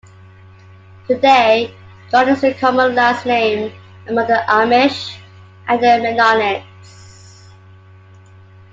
Today, 1.07 1.71
Yoder 2.11 2.31
is 2.31 2.43
a 2.43 2.55
common 2.55 2.95
last 2.95 3.23
name 3.23 3.71
among 4.07 4.25
the 4.25 4.43
Amish 4.47 5.15
and 5.67 5.79
Mennonites. 5.79 7.43